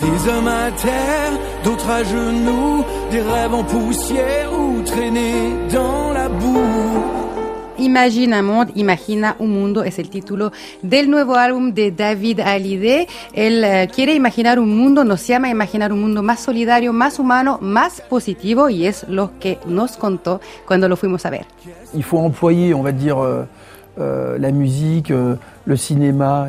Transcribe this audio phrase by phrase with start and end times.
[0.00, 1.32] Des hommes à terre,
[1.64, 7.02] d'autres à genoux, des rêves en poussière ou traînés dans la boue.
[7.78, 10.52] Imagina Monde, Imagina un Mundo es el título
[10.82, 13.06] del nuevo álbum de David Hallyday.
[13.34, 17.18] Él eh, quiere imaginar un mundo, nos llama a imaginar un mundo más solidario, más
[17.18, 21.46] humano, más positivo y es lo que nos contó cuando lo fuimos a ver.
[21.94, 23.44] Il faut employer, on va dire, euh,
[23.98, 25.36] euh, la musique, euh,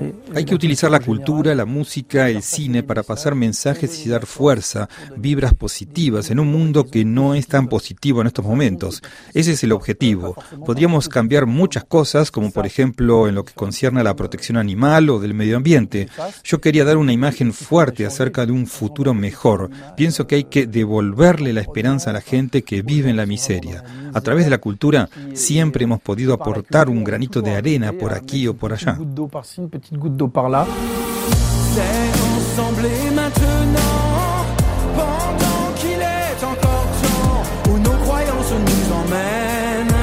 [0.00, 4.24] et- Hay que utilizar la cultura, la música, el cine para pasar mensajes y dar
[4.26, 9.02] fuerza, vibras positivas en un mundo que no es tan positivo en estos momentos.
[9.34, 10.34] Ese es el objetivo.
[10.64, 15.10] Podríamos cambiar muchas cosas, como por ejemplo en lo que concierne a la protección animal
[15.10, 16.08] o del medio ambiente.
[16.44, 19.70] Yo quería dar una imagen fuerte acerca de un futuro mejor.
[19.96, 23.84] Pienso que hay que devolverle la esperanza a la gente que vive en la miseria.
[24.14, 28.46] A través de la cultura siempre hemos podido aportar un granito de arena por aquí
[28.48, 28.98] o por allá.
[29.02, 30.64] Goutte d'eau par-ci, une petite goutte d'eau par-là.
[31.74, 31.80] C'est
[32.36, 34.46] ensemble et maintenant,
[34.94, 39.96] pendant qu'il est encore temps, où nos croyances nous emmènent.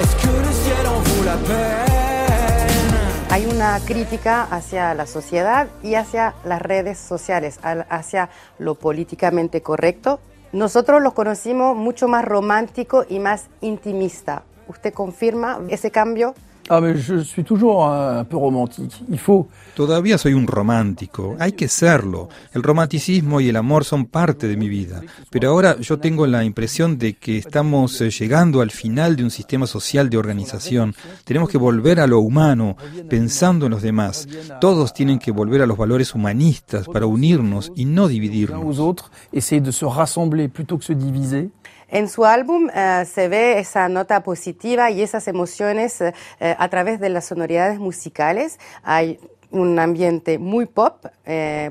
[0.00, 2.94] Est-ce que le ciel en vaut la peine
[3.30, 8.28] Hay una crítica hacia la sociedad y hacia las redes sociales, al- hacia
[8.60, 10.20] lo políticamente correcto.
[10.52, 14.44] Nosotros lo conocimos mucho más romántico y más intimista.
[14.68, 16.34] ¿Usted confirma ese cambio?
[16.68, 19.02] Ah, mais je suis toujours un, peu romantique.
[19.10, 19.48] Il faut.
[19.74, 22.28] Todavía soy un romántico, hay que serlo.
[22.52, 26.44] El romanticismo y el amor son parte de mi vida, pero ahora yo tengo la
[26.44, 30.94] impresión de que estamos eh, llegando al final de un sistema social de organización.
[31.24, 32.76] Tenemos que volver a lo humano,
[33.10, 34.26] pensando en los demás.
[34.60, 39.04] Todos tienen que volver a los valores humanistas para unirnos y no dividirnos.
[39.32, 41.50] de se rassembler plutôt que se diviser.
[41.94, 46.68] En su álbum eh, se ve esa nota positiva y esas emociones eh, eh, a
[46.68, 48.58] través de las sonoridades musicales.
[48.82, 49.20] Hay
[49.52, 51.06] un ambiente muy pop,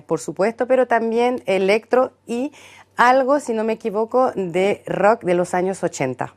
[0.08, 2.54] por supuesto, pero también electro y
[2.96, 6.34] algo, si no me equivoco, de rock de los años 80.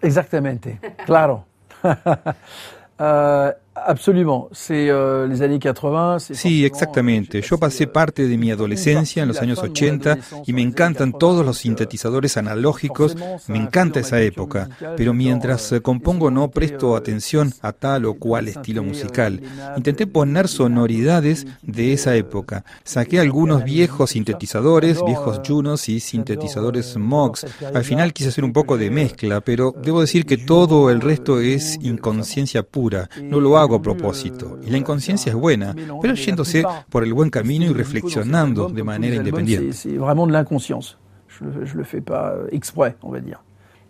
[0.00, 1.44] Exactamente, claro.
[3.74, 4.48] absolument.
[4.52, 6.18] C'est euh, les années 80.
[6.18, 7.34] c'est Sí, forcément, exactamente.
[7.38, 11.44] euh, Yo pasé parte de mi adolescencia en los años 80 y me encantan todos
[11.44, 13.16] los sintetizadores analógicos,
[13.48, 18.48] me encanta esa época, pero mientras eh, compongo no presto atención a tal o cual
[18.48, 19.40] estilo musical.
[19.76, 22.64] Intenté poner sonoridades de esa época.
[22.84, 27.46] Saqué algunos viejos sintetizadores, viejos Junos y sintetizadores Mox.
[27.74, 31.40] Al final quise hacer un poco de mezcla, pero debo decir que todo el resto
[31.40, 33.08] es inconsciencia pura.
[33.22, 34.58] No lo hago a propósito.
[34.66, 39.16] Y la inconsciencia es buena, pero yéndose por el buen camino y reflexionando de manera
[39.16, 39.72] independiente.
[39.72, 40.96] C'est c'est vraiment de l'inconscience.
[41.28, 43.40] Je, le- je le fais pas exprès, on va dire.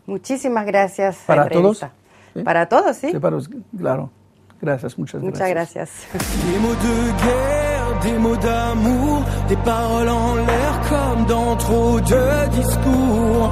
[0.06, 1.16] Muchísimas gracias.
[1.26, 1.80] ¿Para todos?
[2.44, 3.12] Para todos, sí.
[3.20, 4.10] Pas los- claro.
[4.60, 5.90] Gracias, muchas Muchas gracias.
[6.12, 6.44] gracias.
[6.52, 12.48] Des mots de guerre, des mots d'amour, des paroles en l'air comme dans trop de
[12.54, 13.50] discours.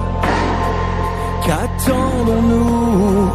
[1.44, 3.30] Qu'attendons-nous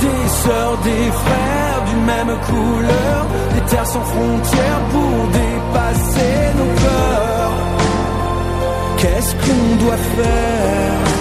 [0.00, 7.56] Des sœurs, des frères d'une même couleur, des terres sans frontières pour dépasser nos peurs.
[8.96, 11.19] Qu'est-ce qu'on doit faire?